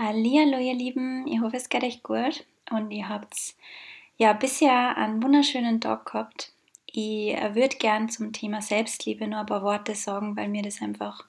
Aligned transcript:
Hallo, 0.00 0.58
ihr 0.58 0.74
Lieben, 0.74 1.26
ich 1.26 1.40
hoffe, 1.40 1.56
es 1.56 1.68
geht 1.68 1.82
euch 1.82 2.04
gut 2.04 2.44
und 2.70 2.92
ihr 2.92 3.08
habt 3.08 3.34
ja 4.16 4.32
bisher 4.32 4.96
einen 4.96 5.20
wunderschönen 5.20 5.80
Tag 5.80 6.06
gehabt. 6.06 6.52
Ich 6.86 7.34
würde 7.36 7.76
gern 7.78 8.08
zum 8.08 8.32
Thema 8.32 8.62
Selbstliebe 8.62 9.26
nur 9.26 9.40
ein 9.40 9.46
paar 9.46 9.64
Worte 9.64 9.96
sagen, 9.96 10.36
weil 10.36 10.46
mir 10.50 10.62
das 10.62 10.80
einfach 10.80 11.24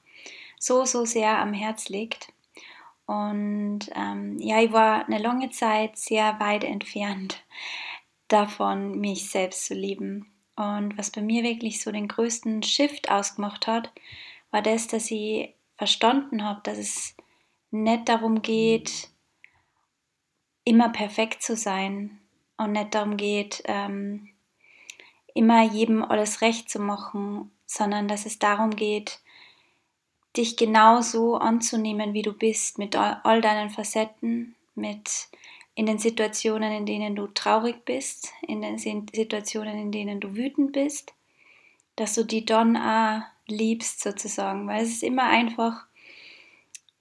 so, 0.59 0.85
so 0.85 1.03
sehr 1.05 1.39
am 1.39 1.51
Herz 1.51 1.89
liegt. 1.89 2.31
Und 3.07 3.89
ähm, 3.95 4.37
ja, 4.37 4.61
ich 4.61 4.71
war 4.71 5.03
eine 5.03 5.17
lange 5.17 5.49
Zeit 5.49 5.97
sehr 5.97 6.39
weit 6.39 6.63
entfernt 6.63 7.43
davon, 8.27 8.99
mich 8.99 9.31
selbst 9.31 9.65
zu 9.65 9.73
lieben. 9.73 10.31
Und 10.55 10.95
was 10.95 11.09
bei 11.09 11.23
mir 11.23 11.41
wirklich 11.41 11.81
so 11.81 11.91
den 11.91 12.07
größten 12.07 12.61
Shift 12.61 13.09
ausgemacht 13.09 13.65
hat, 13.65 13.91
war 14.51 14.61
das, 14.61 14.85
dass 14.85 15.09
ich 15.09 15.55
verstanden 15.75 16.43
habe, 16.43 16.61
dass 16.63 16.77
es 16.77 17.15
nicht 17.71 18.09
darum 18.09 18.41
geht, 18.41 19.09
immer 20.63 20.89
perfekt 20.89 21.41
zu 21.41 21.55
sein 21.55 22.19
und 22.57 22.73
nicht 22.73 22.93
darum 22.93 23.17
geht, 23.17 23.63
ähm, 23.65 24.29
immer 25.33 25.63
jedem 25.63 26.03
alles 26.03 26.41
recht 26.41 26.69
zu 26.69 26.79
machen, 26.79 27.51
sondern 27.65 28.07
dass 28.07 28.25
es 28.25 28.39
darum 28.39 28.75
geht, 28.75 29.19
dich 30.35 30.57
genauso 30.57 31.37
anzunehmen, 31.37 32.13
wie 32.13 32.21
du 32.21 32.33
bist, 32.33 32.77
mit 32.77 32.95
all 32.95 33.41
deinen 33.41 33.69
Facetten, 33.69 34.55
mit 34.75 35.29
in 35.75 35.85
den 35.85 35.97
Situationen, 35.97 36.71
in 36.71 36.85
denen 36.85 37.15
du 37.15 37.27
traurig 37.27 37.85
bist, 37.85 38.33
in 38.41 38.61
den 38.61 38.77
Situationen, 38.77 39.79
in 39.79 39.91
denen 39.91 40.19
du 40.19 40.35
wütend 40.35 40.73
bist, 40.73 41.13
dass 41.95 42.15
du 42.15 42.23
die 42.23 42.45
dann 42.45 42.75
auch 42.75 43.21
liebst 43.47 44.01
sozusagen, 44.01 44.67
weil 44.67 44.83
es 44.83 44.89
ist 44.89 45.03
immer 45.03 45.23
einfach 45.23 45.85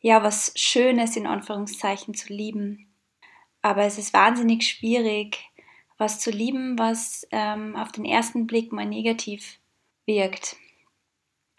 ja, 0.01 0.23
was 0.23 0.52
Schönes 0.57 1.16
in 1.16 1.27
Anführungszeichen 1.27 2.15
zu 2.15 2.33
lieben. 2.33 2.88
Aber 3.62 3.83
es 3.83 3.98
ist 3.98 4.12
wahnsinnig 4.12 4.69
schwierig, 4.69 5.38
was 5.96 6.21
zu 6.21 6.30
lieben, 6.30 6.79
was 6.79 7.27
ähm, 7.32 7.74
auf 7.77 7.90
den 7.93 8.05
ersten 8.05 8.46
Blick 8.46 8.73
mal 8.73 8.87
negativ 8.87 9.59
wirkt. 10.07 10.57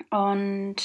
Und 0.09 0.75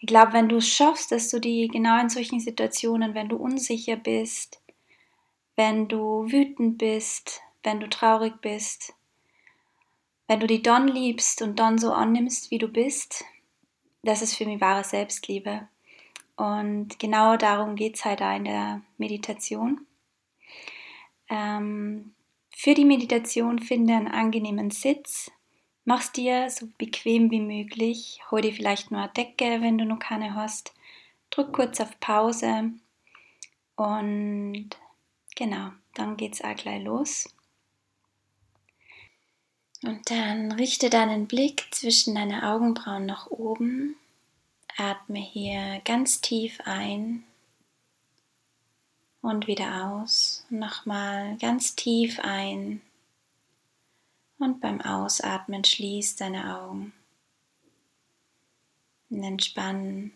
ich 0.00 0.06
glaube, 0.06 0.32
wenn 0.32 0.48
du 0.48 0.56
es 0.56 0.68
schaffst, 0.68 1.12
dass 1.12 1.30
du 1.30 1.38
die 1.40 1.68
genau 1.68 2.00
in 2.00 2.10
solchen 2.10 2.40
Situationen, 2.40 3.14
wenn 3.14 3.28
du 3.28 3.36
unsicher 3.36 3.96
bist, 3.96 4.60
wenn 5.56 5.88
du 5.88 6.30
wütend 6.30 6.78
bist, 6.78 7.40
wenn 7.62 7.80
du 7.80 7.88
traurig 7.88 8.40
bist, 8.40 8.92
wenn 10.26 10.40
du 10.40 10.46
die 10.46 10.62
dann 10.62 10.88
liebst 10.88 11.42
und 11.42 11.58
dann 11.58 11.78
so 11.78 11.92
annimmst, 11.92 12.50
wie 12.50 12.58
du 12.58 12.68
bist, 12.68 13.24
das 14.02 14.20
ist 14.20 14.34
für 14.34 14.46
mich 14.46 14.60
wahre 14.60 14.84
Selbstliebe. 14.84 15.68
Und 16.36 16.98
genau 16.98 17.36
darum 17.36 17.76
geht 17.76 17.96
es 17.96 18.04
halt 18.04 18.20
da 18.20 18.34
in 18.34 18.44
der 18.44 18.82
Meditation. 18.98 19.86
Ähm, 21.28 22.14
für 22.54 22.74
die 22.74 22.84
Meditation 22.84 23.58
finde 23.58 23.94
einen 23.94 24.08
angenehmen 24.08 24.70
Sitz. 24.70 25.30
Mach's 25.84 26.12
dir 26.12 26.50
so 26.50 26.66
bequem 26.78 27.30
wie 27.30 27.40
möglich. 27.40 28.20
Hol 28.30 28.40
dir 28.40 28.52
vielleicht 28.52 28.90
nur 28.90 29.00
eine 29.00 29.12
Decke, 29.12 29.60
wenn 29.60 29.78
du 29.78 29.84
noch 29.84 29.98
keine 29.98 30.34
hast. 30.34 30.72
Drück 31.30 31.52
kurz 31.52 31.80
auf 31.80 31.98
Pause. 32.00 32.72
Und 33.76 34.70
genau, 35.36 35.70
dann 35.94 36.16
geht's 36.16 36.42
auch 36.42 36.56
gleich 36.56 36.82
los. 36.82 37.28
Und 39.82 40.10
dann 40.10 40.52
richte 40.52 40.88
deinen 40.88 41.26
Blick 41.26 41.66
zwischen 41.70 42.14
deine 42.14 42.50
Augenbrauen 42.50 43.04
nach 43.04 43.26
oben 43.26 43.96
Atme 44.76 45.20
hier 45.20 45.80
ganz 45.84 46.20
tief 46.20 46.60
ein 46.64 47.24
und 49.22 49.46
wieder 49.46 49.86
aus. 49.86 50.44
Nochmal 50.50 51.36
ganz 51.38 51.76
tief 51.76 52.18
ein 52.20 52.80
und 54.38 54.60
beim 54.60 54.80
Ausatmen 54.80 55.64
schließ 55.64 56.16
deine 56.16 56.58
Augen. 56.58 56.92
Und 59.10 59.22
entspann 59.22 60.12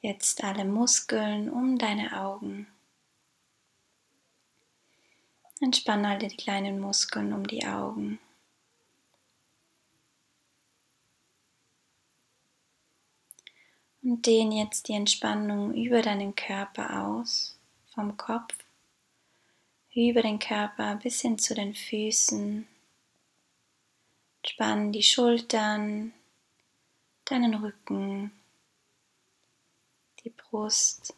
jetzt 0.00 0.42
alle 0.42 0.64
Muskeln 0.64 1.48
um 1.48 1.78
deine 1.78 2.20
Augen. 2.20 2.66
Entspann 5.60 6.04
alle 6.04 6.28
die 6.28 6.36
kleinen 6.36 6.80
Muskeln 6.80 7.32
um 7.32 7.46
die 7.46 7.66
Augen. 7.66 8.18
Und 14.10 14.26
dehn 14.26 14.50
jetzt 14.50 14.88
die 14.88 14.94
Entspannung 14.94 15.72
über 15.72 16.02
deinen 16.02 16.34
Körper 16.34 17.06
aus, 17.06 17.56
vom 17.94 18.16
Kopf, 18.16 18.56
über 19.94 20.22
den 20.22 20.40
Körper 20.40 20.96
bis 20.96 21.20
hin 21.20 21.38
zu 21.38 21.54
den 21.54 21.76
Füßen. 21.76 22.66
Entspann 24.42 24.90
die 24.90 25.04
Schultern, 25.04 26.12
deinen 27.24 27.54
Rücken, 27.54 28.32
die 30.24 30.30
Brust, 30.30 31.14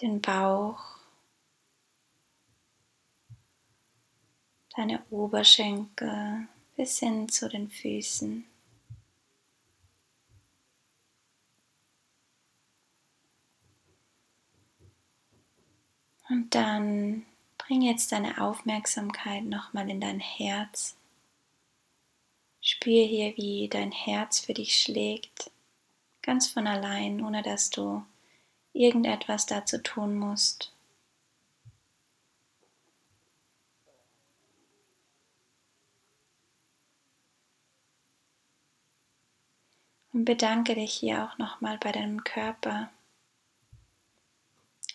den 0.00 0.22
Bauch, 0.22 1.00
deine 4.74 5.04
Oberschenkel 5.10 6.48
bis 6.76 7.00
hin 7.00 7.28
zu 7.28 7.46
den 7.46 7.68
Füßen. 7.68 8.53
Und 16.34 16.52
dann 16.56 17.24
bring 17.58 17.80
jetzt 17.82 18.10
deine 18.10 18.40
Aufmerksamkeit 18.40 19.44
nochmal 19.44 19.88
in 19.88 20.00
dein 20.00 20.18
Herz. 20.18 20.96
Spür 22.60 23.04
hier, 23.04 23.36
wie 23.36 23.68
dein 23.68 23.92
Herz 23.92 24.40
für 24.40 24.52
dich 24.52 24.76
schlägt, 24.76 25.52
ganz 26.22 26.48
von 26.48 26.66
allein, 26.66 27.24
ohne 27.24 27.42
dass 27.44 27.70
du 27.70 28.04
irgendetwas 28.72 29.46
dazu 29.46 29.78
tun 29.78 30.16
musst. 30.16 30.72
Und 40.12 40.24
bedanke 40.24 40.74
dich 40.74 40.94
hier 40.94 41.24
auch 41.24 41.38
nochmal 41.38 41.78
bei 41.78 41.92
deinem 41.92 42.24
Körper 42.24 42.90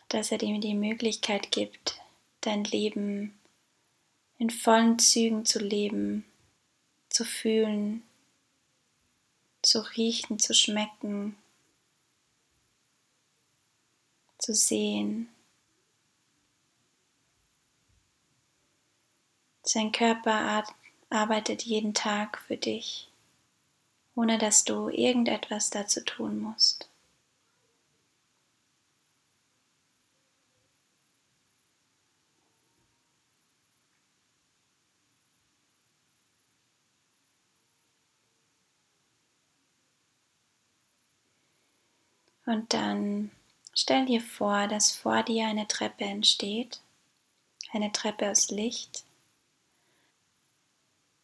dass 0.09 0.31
er 0.31 0.37
dir 0.37 0.59
die 0.59 0.75
Möglichkeit 0.75 1.51
gibt, 1.51 2.01
dein 2.41 2.63
Leben 2.63 3.39
in 4.37 4.49
vollen 4.49 4.97
Zügen 4.99 5.45
zu 5.45 5.59
leben, 5.59 6.25
zu 7.09 7.25
fühlen, 7.25 8.03
zu 9.61 9.81
riechen, 9.81 10.39
zu 10.39 10.53
schmecken, 10.53 11.35
zu 14.37 14.53
sehen. 14.53 15.29
Sein 19.63 19.91
Körper 19.91 20.65
arbeitet 21.09 21.63
jeden 21.63 21.93
Tag 21.93 22.39
für 22.39 22.57
dich, 22.57 23.09
ohne 24.15 24.37
dass 24.37 24.63
du 24.63 24.89
irgendetwas 24.89 25.69
dazu 25.69 26.01
tun 26.01 26.39
musst. 26.39 26.88
Und 42.49 42.73
dann 42.73 43.29
stell 43.75 44.07
dir 44.07 44.21
vor, 44.21 44.67
dass 44.67 44.91
vor 44.91 45.21
dir 45.21 45.45
eine 45.45 45.67
Treppe 45.67 46.03
entsteht, 46.05 46.81
eine 47.71 47.91
Treppe 47.91 48.31
aus 48.31 48.49
Licht. 48.49 49.03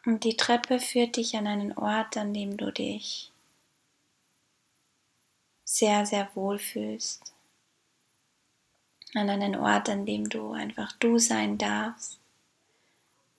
Und 0.06 0.24
die 0.24 0.38
Treppe 0.38 0.80
führt 0.80 1.16
dich 1.16 1.36
an 1.36 1.48
einen 1.48 1.76
Ort, 1.76 2.16
an 2.16 2.32
dem 2.32 2.58
du 2.58 2.72
dich 2.72 3.32
sehr, 5.64 6.06
sehr 6.06 6.30
wohl 6.36 6.60
fühlst. 6.60 7.34
An 9.16 9.28
einen 9.28 9.56
Ort, 9.56 9.90
an 9.90 10.06
dem 10.06 10.30
du 10.30 10.52
einfach 10.52 10.92
du 10.92 11.18
sein 11.18 11.58
darfst, 11.58 12.20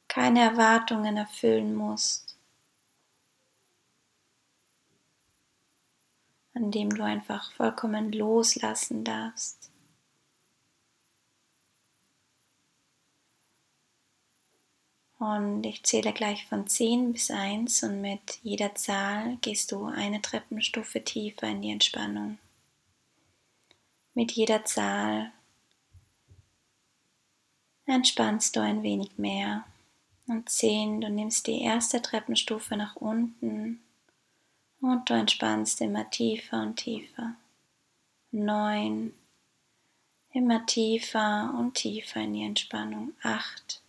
keine 0.09 0.41
Erwartungen 0.41 1.17
erfüllen 1.17 1.73
musst 1.73 2.26
an 6.57 6.71
dem 6.71 6.89
du 6.89 7.05
einfach 7.05 7.53
vollkommen 7.53 8.13
loslassen 8.13 9.05
darfst. 9.05 9.71
Und 15.19 15.65
ich 15.65 15.83
zähle 15.83 16.13
gleich 16.13 16.47
von 16.47 16.67
10 16.67 17.13
bis 17.13 17.31
1 17.31 17.83
und 17.83 18.01
mit 18.01 18.39
jeder 18.43 18.75
Zahl 18.75 19.37
gehst 19.43 19.73
du 19.73 19.85
eine 19.85 20.23
Treppenstufe 20.23 21.05
tiefer 21.05 21.47
in 21.49 21.63
die 21.63 21.71
Entspannung. 21.71 22.39
mit 24.15 24.33
jeder 24.33 24.65
Zahl 24.65 25.31
entspannst 27.85 28.57
du 28.57 28.61
ein 28.61 28.83
wenig 28.83 29.19
mehr. 29.19 29.65
Und 30.27 30.49
10, 30.49 31.03
du 31.03 31.11
nimmst 31.11 31.47
die 31.47 31.61
erste 31.61 32.01
Treppenstufe 32.01 32.77
nach 32.77 32.97
unten 32.97 33.86
und 34.81 35.09
du 35.09 35.15
entspannst 35.15 35.81
immer 35.81 36.09
tiefer 36.11 36.63
und 36.63 36.77
tiefer. 36.77 37.35
9, 38.33 39.15
immer 40.33 40.67
tiefer 40.67 41.55
und 41.59 41.75
tiefer 41.75 42.21
in 42.21 42.35
die 42.35 42.45
Entspannung. 42.45 43.15
8, 43.23 43.83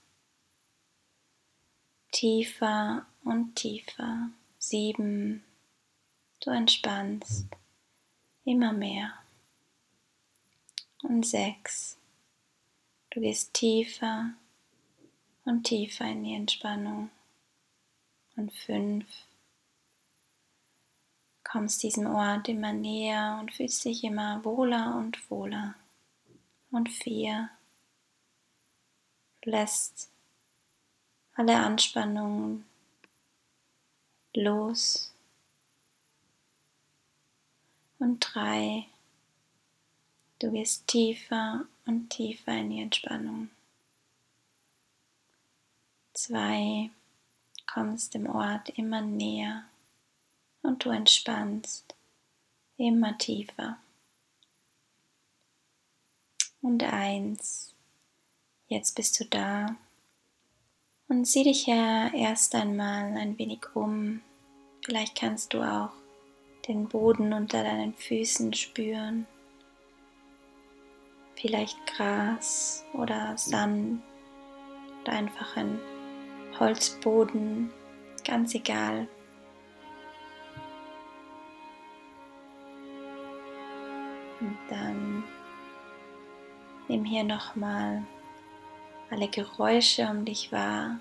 tiefer 2.11 3.05
und 3.23 3.55
tiefer. 3.55 4.29
7, 4.59 5.43
du 6.39 6.49
entspannst 6.49 7.47
immer 8.45 8.73
mehr. 8.73 9.13
Und 11.03 11.25
6, 11.25 11.97
du 13.11 13.21
gehst 13.21 13.53
tiefer 13.53 14.33
und 15.45 15.63
tiefer 15.63 16.05
in 16.05 16.23
die 16.23 16.33
Entspannung. 16.33 17.09
Und 18.35 18.53
5, 18.53 19.05
kommst 21.47 21.81
diesem 21.83 22.07
Ort 22.07 22.49
immer 22.49 22.73
näher 22.73 23.37
und 23.39 23.53
fühlst 23.53 23.85
dich 23.85 24.03
immer 24.03 24.43
wohler 24.43 24.95
und 24.97 25.29
wohler. 25.31 25.75
Und 26.71 26.89
vier, 26.89 27.49
lässt 29.43 30.09
alle 31.35 31.57
Anspannungen 31.57 32.65
los. 34.33 35.13
Und 37.99 38.19
drei, 38.19 38.85
du 40.39 40.51
gehst 40.51 40.85
tiefer 40.87 41.65
und 41.85 42.09
tiefer 42.09 42.57
in 42.57 42.69
die 42.69 42.81
Entspannung. 42.81 43.49
Zwei, 46.13 46.91
kommst 47.65 48.13
dem 48.13 48.27
Ort 48.27 48.69
immer 48.69 49.01
näher 49.01 49.63
und 50.67 50.83
du 50.83 50.89
entspannst 50.89 51.95
immer 52.77 53.17
tiefer. 53.17 53.77
Und 56.61 56.83
eins, 56.83 57.73
jetzt 58.67 58.95
bist 58.95 59.19
du 59.19 59.25
da 59.25 59.77
und 61.07 61.25
sieh 61.25 61.43
dich 61.43 61.67
ja 61.67 62.13
erst 62.13 62.53
einmal 62.53 63.15
ein 63.17 63.39
wenig 63.39 63.75
um. 63.75 64.21
Vielleicht 64.83 65.15
kannst 65.15 65.53
du 65.53 65.61
auch 65.61 65.93
den 66.67 66.89
Boden 66.89 67.31
unter 67.31 67.63
deinen 67.63 67.93
Füßen 67.93 68.53
spüren. 68.53 69.25
Vielleicht 71.35 71.77
Gras 71.87 72.83
oder 72.93 73.37
Sand 73.37 74.01
oder 75.01 75.13
einfach 75.13 75.55
ein 75.55 75.79
Holzboden, 76.59 77.71
ganz 78.25 78.53
egal, 78.53 79.07
nimm 86.87 87.05
hier 87.05 87.23
nochmal 87.23 88.03
alle 89.09 89.27
Geräusche 89.29 90.07
um 90.09 90.25
dich 90.25 90.51
wahr. 90.51 90.99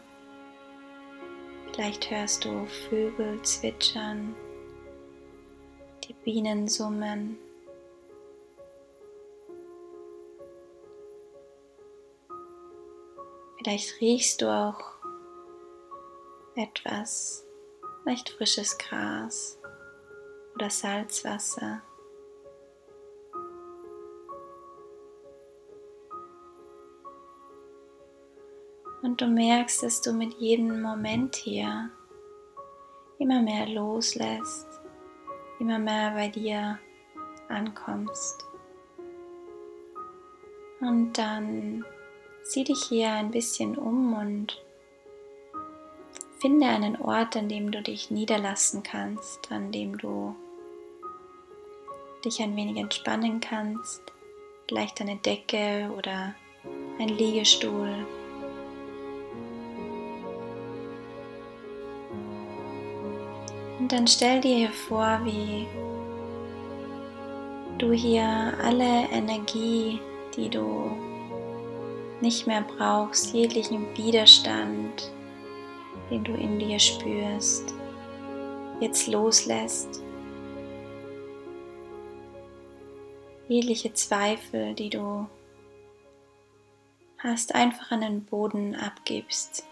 Vielleicht 1.72 2.10
hörst 2.10 2.44
du 2.44 2.66
Vögel 2.88 3.42
zwitschern, 3.42 4.34
die 6.04 6.14
Bienen 6.14 6.68
summen. 6.68 7.38
Vielleicht 13.58 14.00
riechst 14.00 14.42
du 14.42 14.46
auch 14.46 14.80
etwas, 16.54 17.44
vielleicht 18.02 18.30
frisches 18.30 18.78
Gras 18.78 19.58
oder 20.54 20.70
Salzwasser. 20.70 21.82
Und 29.16 29.22
du 29.22 29.28
merkst, 29.28 29.82
dass 29.82 30.02
du 30.02 30.12
mit 30.12 30.34
jedem 30.34 30.82
Moment 30.82 31.36
hier 31.36 31.88
immer 33.18 33.40
mehr 33.40 33.66
loslässt, 33.66 34.66
immer 35.58 35.78
mehr 35.78 36.10
bei 36.10 36.28
dir 36.28 36.78
ankommst. 37.48 38.44
Und 40.80 41.14
dann 41.14 41.86
sieh 42.42 42.64
dich 42.64 42.84
hier 42.90 43.10
ein 43.10 43.30
bisschen 43.30 43.78
um 43.78 44.12
und 44.12 44.62
finde 46.38 46.66
einen 46.66 47.00
Ort, 47.00 47.38
an 47.38 47.48
dem 47.48 47.70
du 47.70 47.80
dich 47.80 48.10
niederlassen 48.10 48.82
kannst, 48.82 49.50
an 49.50 49.72
dem 49.72 49.96
du 49.96 50.36
dich 52.22 52.42
ein 52.42 52.54
wenig 52.54 52.76
entspannen 52.76 53.40
kannst. 53.40 54.02
Vielleicht 54.68 55.00
eine 55.00 55.16
Decke 55.16 55.90
oder 55.96 56.34
ein 56.98 57.08
Liegestuhl 57.08 58.06
Und 63.86 63.92
dann 63.92 64.08
stell 64.08 64.40
dir 64.40 64.56
hier 64.56 64.70
vor, 64.72 65.20
wie 65.22 65.64
du 67.78 67.92
hier 67.92 68.52
alle 68.60 69.08
Energie, 69.12 70.00
die 70.36 70.48
du 70.48 70.90
nicht 72.20 72.48
mehr 72.48 72.62
brauchst, 72.62 73.32
jeglichen 73.32 73.86
Widerstand, 73.96 75.12
den 76.10 76.24
du 76.24 76.32
in 76.32 76.58
dir 76.58 76.80
spürst, 76.80 77.74
jetzt 78.80 79.06
loslässt. 79.06 80.02
Jegliche 83.46 83.92
Zweifel, 83.92 84.74
die 84.74 84.90
du 84.90 85.28
hast, 87.18 87.54
einfach 87.54 87.92
an 87.92 88.00
den 88.00 88.24
Boden 88.24 88.74
abgibst. 88.74 89.64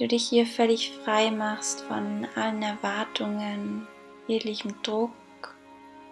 Du 0.00 0.08
dich 0.08 0.26
hier 0.26 0.46
völlig 0.46 0.92
frei 0.92 1.30
machst 1.30 1.82
von 1.82 2.26
allen 2.34 2.62
Erwartungen, 2.62 3.86
jeglichem 4.26 4.80
Druck, 4.82 5.12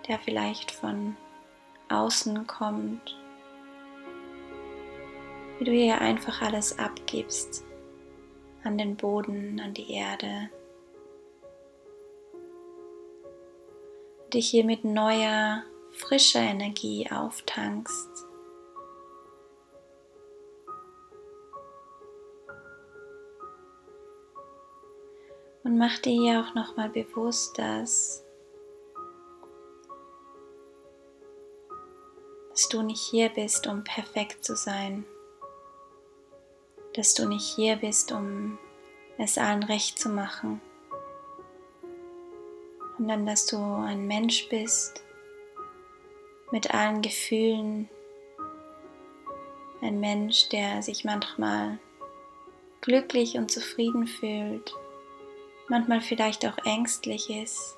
der 0.06 0.18
vielleicht 0.18 0.70
von 0.70 1.16
außen 1.88 2.46
kommt, 2.46 3.18
wie 5.58 5.64
du 5.64 5.72
hier 5.72 6.02
einfach 6.02 6.42
alles 6.42 6.78
abgibst 6.78 7.64
an 8.62 8.76
den 8.76 8.94
Boden, 8.94 9.58
an 9.58 9.72
die 9.72 9.90
Erde, 9.90 10.50
dich 14.34 14.50
hier 14.50 14.64
mit 14.64 14.84
neuer, 14.84 15.62
frischer 15.92 16.40
Energie 16.40 17.08
auftankst. 17.10 18.27
Und 25.68 25.76
mach 25.76 25.98
dir 25.98 26.12
hier 26.12 26.40
auch 26.40 26.54
nochmal 26.54 26.88
bewusst, 26.88 27.58
dass, 27.58 28.24
dass 32.48 32.70
du 32.70 32.80
nicht 32.80 33.02
hier 33.02 33.28
bist, 33.28 33.66
um 33.66 33.84
perfekt 33.84 34.46
zu 34.46 34.56
sein. 34.56 35.04
Dass 36.94 37.12
du 37.12 37.28
nicht 37.28 37.44
hier 37.54 37.76
bist, 37.76 38.12
um 38.12 38.58
es 39.18 39.36
allen 39.36 39.62
recht 39.62 39.98
zu 39.98 40.08
machen. 40.08 40.62
Sondern 42.96 43.26
dass 43.26 43.44
du 43.44 43.58
ein 43.58 44.06
Mensch 44.06 44.48
bist 44.48 45.02
mit 46.50 46.72
allen 46.72 47.02
Gefühlen. 47.02 47.90
Ein 49.82 50.00
Mensch, 50.00 50.48
der 50.48 50.80
sich 50.80 51.04
manchmal 51.04 51.78
glücklich 52.80 53.36
und 53.36 53.50
zufrieden 53.50 54.06
fühlt 54.06 54.74
manchmal 55.68 56.00
vielleicht 56.00 56.46
auch 56.46 56.58
ängstlich 56.64 57.30
ist. 57.30 57.76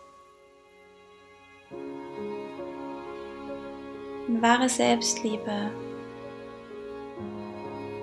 Und 4.29 4.43
wahre 4.43 4.69
Selbstliebe 4.69 5.71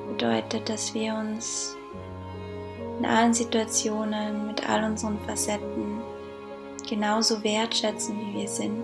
bedeutet, 0.09 0.67
dass 0.69 0.93
wir 0.93 1.13
uns 1.13 1.75
in 2.99 3.05
allen 3.05 3.33
Situationen 3.33 4.47
mit 4.47 4.67
all 4.67 4.83
unseren 4.83 5.19
Facetten 5.19 6.01
genauso 6.87 7.43
wertschätzen, 7.43 8.19
wie 8.19 8.41
wir 8.41 8.47
sind. 8.47 8.83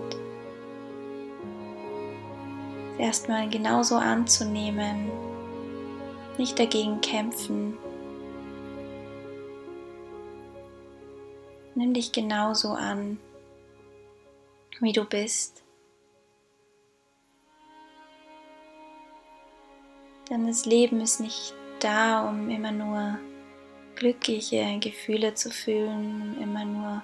Erstmal 2.98 3.48
genauso 3.48 3.96
anzunehmen, 3.96 5.10
nicht 6.38 6.58
dagegen 6.58 7.00
kämpfen, 7.00 7.76
Nimm 11.76 11.92
dich 11.92 12.12
genauso 12.12 12.70
an, 12.72 13.18
wie 14.80 14.92
du 14.92 15.04
bist. 15.04 15.64
Denn 20.30 20.46
das 20.46 20.66
Leben 20.66 21.00
ist 21.00 21.20
nicht 21.20 21.54
da, 21.80 22.28
um 22.28 22.48
immer 22.48 22.72
nur 22.72 23.18
glückliche 23.96 24.78
Gefühle 24.78 25.34
zu 25.34 25.50
fühlen, 25.50 26.40
immer 26.40 26.64
nur, 26.64 27.02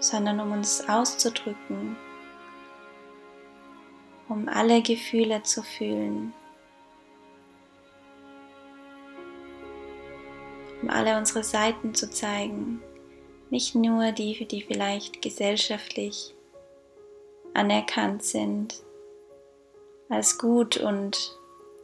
sondern 0.00 0.40
um 0.40 0.52
uns 0.52 0.88
auszudrücken, 0.88 1.96
um 4.28 4.48
alle 4.48 4.82
Gefühle 4.82 5.42
zu 5.42 5.62
fühlen, 5.62 6.32
um 10.82 10.90
alle 10.90 11.16
unsere 11.16 11.44
Seiten 11.44 11.94
zu 11.94 12.10
zeigen, 12.10 12.82
nicht 13.50 13.74
nur 13.74 14.12
die, 14.12 14.46
die 14.46 14.62
vielleicht 14.62 15.22
gesellschaftlich 15.22 16.34
anerkannt 17.52 18.22
sind, 18.22 18.82
als 20.08 20.38
gut 20.38 20.76
und 20.76 21.36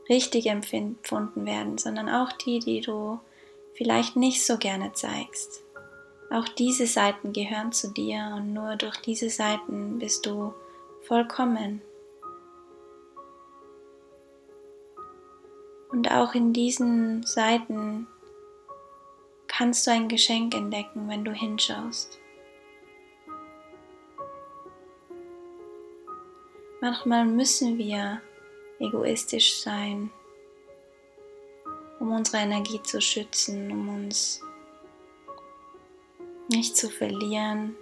richtig 0.08 0.46
empfunden 0.46 1.46
werden, 1.46 1.78
sondern 1.78 2.08
auch 2.08 2.32
die, 2.32 2.60
die 2.60 2.80
du 2.80 3.18
vielleicht 3.74 4.16
nicht 4.16 4.44
so 4.44 4.58
gerne 4.58 4.92
zeigst. 4.92 5.62
Auch 6.30 6.48
diese 6.48 6.86
Seiten 6.86 7.32
gehören 7.32 7.72
zu 7.72 7.92
dir 7.92 8.34
und 8.36 8.52
nur 8.52 8.76
durch 8.76 8.96
diese 8.96 9.30
Seiten 9.30 9.98
bist 9.98 10.26
du 10.26 10.54
vollkommen. 11.02 11.82
Und 15.90 16.10
auch 16.10 16.34
in 16.34 16.52
diesen 16.52 17.22
Seiten 17.24 18.08
kannst 19.56 19.86
du 19.86 19.90
ein 19.90 20.08
Geschenk 20.08 20.54
entdecken, 20.54 21.08
wenn 21.08 21.24
du 21.24 21.32
hinschaust. 21.32 22.18
Manchmal 26.82 27.24
müssen 27.24 27.78
wir 27.78 28.20
egoistisch 28.78 29.54
sein, 29.54 30.10
um 32.00 32.12
unsere 32.12 32.42
Energie 32.42 32.82
zu 32.82 33.00
schützen, 33.00 33.72
um 33.72 33.88
uns 33.88 34.42
nicht 36.50 36.76
zu 36.76 36.90
verlieren. 36.90 37.74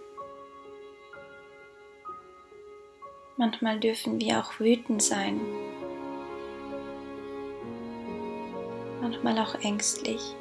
Manchmal 3.36 3.80
dürfen 3.80 4.20
wir 4.20 4.38
auch 4.38 4.60
wütend 4.60 5.02
sein, 5.02 5.40
manchmal 9.00 9.36
auch 9.40 9.56
ängstlich. 9.56 10.36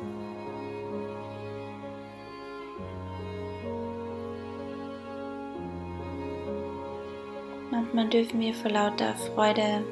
Manchmal 7.73 8.07
dürfen 8.07 8.39
wir 8.39 8.53
vor 8.53 8.69
lauter 8.69 9.15
Freude 9.15 9.83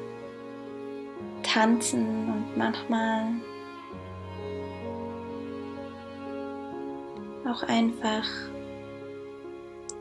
tanzen 1.42 2.28
und 2.28 2.56
manchmal 2.56 3.32
auch 7.44 7.64
einfach 7.64 8.24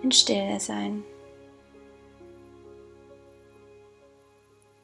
in 0.03 0.11
Stille 0.11 0.59
sein. 0.59 1.03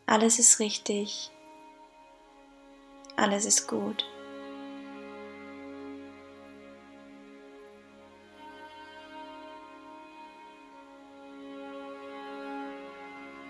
Alles 0.07 0.39
ist 0.39 0.59
richtig, 0.59 1.29
alles 3.15 3.45
ist 3.45 3.67
gut. 3.67 4.07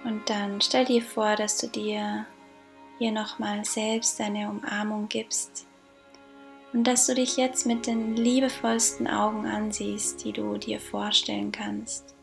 Und 0.07 0.29
dann 0.29 0.61
stell 0.61 0.85
dir 0.85 1.01
vor, 1.01 1.35
dass 1.35 1.57
du 1.57 1.67
dir 1.67 2.25
hier 2.97 3.11
nochmal 3.11 3.65
selbst 3.65 4.21
eine 4.21 4.49
Umarmung 4.49 5.09
gibst 5.09 5.67
und 6.71 6.85
dass 6.85 7.07
du 7.07 7.13
dich 7.13 7.35
jetzt 7.35 7.65
mit 7.65 7.87
den 7.87 8.15
liebevollsten 8.15 9.05
Augen 9.09 9.45
ansiehst, 9.45 10.23
die 10.23 10.31
du 10.31 10.57
dir 10.57 10.79
vorstellen 10.79 11.51
kannst. 11.51 12.15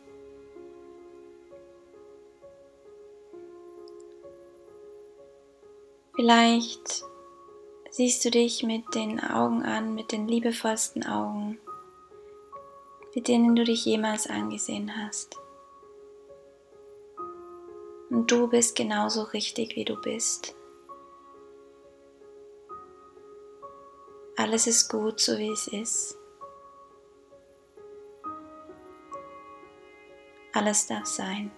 Vielleicht 6.16 7.04
siehst 7.90 8.24
du 8.24 8.30
dich 8.30 8.62
mit 8.62 8.94
den 8.94 9.20
Augen 9.20 9.62
an, 9.62 9.94
mit 9.94 10.10
den 10.10 10.26
liebevollsten 10.26 11.04
Augen, 11.04 11.58
mit 13.14 13.28
denen 13.28 13.54
du 13.54 13.62
dich 13.62 13.84
jemals 13.84 14.26
angesehen 14.26 14.90
hast. 14.96 15.43
Und 18.14 18.30
du 18.30 18.46
bist 18.46 18.76
genauso 18.76 19.22
richtig, 19.22 19.74
wie 19.74 19.84
du 19.84 20.00
bist. 20.00 20.54
Alles 24.36 24.68
ist 24.68 24.88
gut, 24.88 25.18
so 25.18 25.36
wie 25.36 25.50
es 25.50 25.66
ist. 25.66 26.16
Alles 30.52 30.86
darf 30.86 31.06
sein. 31.06 31.50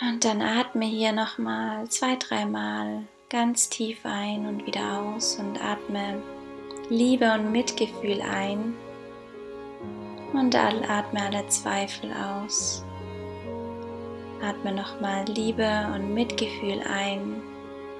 Und 0.00 0.24
dann 0.24 0.40
atme 0.40 0.86
hier 0.86 1.12
nochmal 1.12 1.86
zwei, 1.88 2.16
dreimal 2.16 3.04
ganz 3.28 3.68
tief 3.68 3.98
ein 4.04 4.46
und 4.46 4.66
wieder 4.66 4.98
aus 4.98 5.38
und 5.38 5.62
atme 5.62 6.22
Liebe 6.88 7.30
und 7.34 7.52
Mitgefühl 7.52 8.22
ein 8.22 8.74
und 10.32 10.54
atme 10.54 11.22
alle 11.22 11.46
Zweifel 11.48 12.10
aus. 12.14 12.82
Atme 14.42 14.72
nochmal 14.72 15.26
Liebe 15.26 15.68
und 15.94 16.14
Mitgefühl 16.14 16.80
ein 16.90 17.42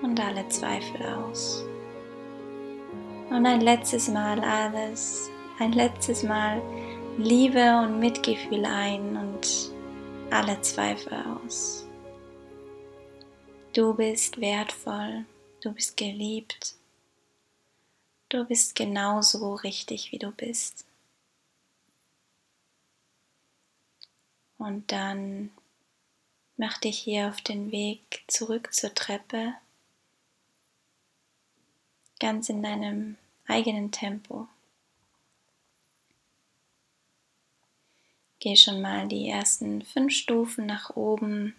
und 0.00 0.18
alle 0.18 0.48
Zweifel 0.48 1.02
aus. 1.06 1.66
Und 3.28 3.44
ein 3.44 3.60
letztes 3.60 4.08
Mal 4.08 4.40
alles, 4.40 5.30
ein 5.58 5.72
letztes 5.72 6.22
Mal 6.22 6.62
Liebe 7.18 7.78
und 7.84 8.00
Mitgefühl 8.00 8.64
ein 8.64 9.18
und 9.18 9.70
alle 10.30 10.58
Zweifel 10.62 11.12
aus. 11.44 11.89
Du 13.72 13.94
bist 13.94 14.40
wertvoll, 14.40 15.24
du 15.60 15.72
bist 15.72 15.96
geliebt 15.96 16.74
Du 18.30 18.44
bist 18.44 18.76
genauso 18.76 19.54
richtig, 19.54 20.12
wie 20.12 20.18
du 20.20 20.30
bist. 20.30 20.86
Und 24.56 24.92
dann 24.92 25.50
mach 26.56 26.78
dich 26.78 27.00
hier 27.00 27.28
auf 27.28 27.40
den 27.40 27.72
Weg 27.72 28.22
zurück 28.28 28.72
zur 28.72 28.94
Treppe, 28.94 29.54
ganz 32.20 32.48
in 32.48 32.62
deinem 32.62 33.16
eigenen 33.48 33.90
Tempo. 33.90 34.46
Geh 38.38 38.54
schon 38.54 38.80
mal 38.80 39.08
die 39.08 39.28
ersten 39.28 39.82
fünf 39.82 40.12
Stufen 40.12 40.66
nach 40.66 40.94
oben 40.94 41.56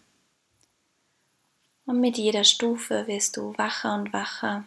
und 1.91 2.00
mit 2.00 2.17
jeder 2.17 2.45
Stufe 2.45 3.05
wirst 3.07 3.36
du 3.36 3.53
wacher 3.57 3.95
und 3.95 4.13
wacher. 4.13 4.63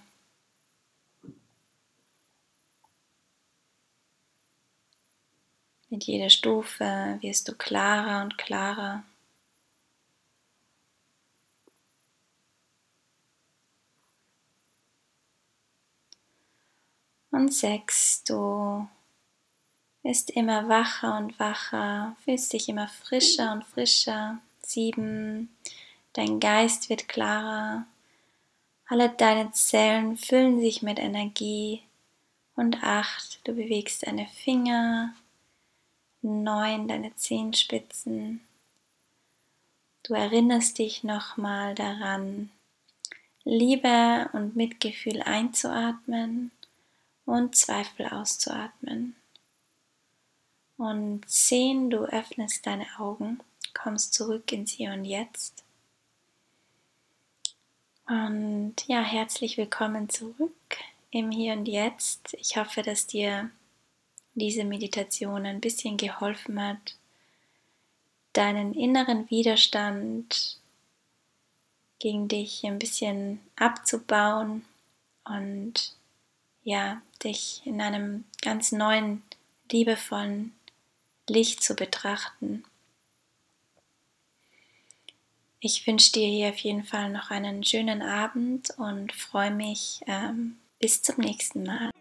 Mit 5.88 6.04
jeder 6.04 6.28
Stufe 6.28 7.19
wirst 7.23 7.49
du 7.49 7.54
klarer 7.54 8.23
und 8.25 8.37
klarer. 8.37 9.04
Und 17.31 17.54
sechs, 17.54 18.23
du 18.25 18.87
wirst 20.02 20.28
immer 20.28 20.69
wacher 20.69 21.16
und 21.16 21.38
wacher, 21.38 22.16
fühlst 22.23 22.52
dich 22.52 22.69
immer 22.69 22.88
frischer 22.88 23.50
und 23.52 23.64
frischer. 23.64 24.40
Sieben, 24.61 25.49
dein 26.14 26.40
Geist 26.40 26.88
wird 26.88 27.06
klarer, 27.09 27.87
alle 28.87 29.09
deine 29.09 29.50
Zellen 29.52 30.16
füllen 30.16 30.61
sich 30.61 30.83
mit 30.83 30.99
Energie. 30.99 31.83
Und 32.56 32.85
acht, 32.85 33.40
du 33.44 33.54
bewegst 33.54 34.06
deine 34.06 34.26
Finger, 34.28 35.14
neun 36.23 36.87
deine 36.87 37.14
Zehenspitzen. 37.16 38.40
Du 40.04 40.14
erinnerst 40.14 40.78
dich 40.78 41.02
nochmal 41.02 41.75
daran, 41.75 42.50
Liebe 43.42 44.30
und 44.33 44.54
Mitgefühl 44.54 45.23
einzuatmen 45.23 46.50
und 47.25 47.56
Zweifel 47.56 48.06
auszuatmen. 48.06 49.16
Und 50.76 51.28
10, 51.28 51.90
du 51.90 52.04
öffnest 52.04 52.66
deine 52.66 52.87
Augen, 52.99 53.40
kommst 53.75 54.14
zurück 54.14 54.52
ins 54.52 54.73
Hier 54.73 54.92
und 54.92 55.04
Jetzt. 55.04 55.63
Und 58.06 58.75
ja, 58.87 59.00
herzlich 59.00 59.56
willkommen 59.56 60.11
zurück 60.11 60.76
im 61.11 61.30
Hier 61.30 61.54
und 61.54 61.66
Jetzt. 61.66 62.34
Ich 62.34 62.58
hoffe, 62.58 62.82
dass 62.82 63.06
dir 63.06 63.50
diese 64.34 64.64
Meditation 64.64 65.46
ein 65.46 65.61
bisschen 65.61 65.96
geholfen 65.96 66.62
hat, 66.62 66.96
deinen 68.34 68.75
inneren 68.75 69.30
Widerstand 69.30 70.58
gegen 71.99 72.28
dich 72.28 72.66
ein 72.66 72.78
bisschen 72.78 73.40
abzubauen 73.56 74.66
und 75.25 75.94
ja, 76.62 77.00
dich 77.23 77.62
in 77.64 77.80
einem 77.80 78.25
ganz 78.42 78.70
neuen, 78.70 79.23
liebevollen 79.73 80.52
Licht 81.26 81.62
zu 81.62 81.75
betrachten. 81.75 82.64
Ich 85.66 85.87
wünsche 85.87 86.12
dir 86.12 86.28
hier 86.28 86.50
auf 86.50 86.59
jeden 86.59 86.85
Fall 86.85 87.09
noch 87.09 87.30
einen 87.30 87.64
schönen 87.64 88.02
Abend 88.02 88.68
und 88.76 89.12
freue 89.12 89.50
mich 89.50 90.02
ähm, 90.06 90.59
bis 90.78 91.00
zum 91.00 91.25
nächsten 91.25 91.62
Mal. 91.62 91.94